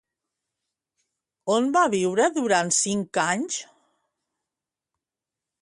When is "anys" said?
3.27-3.61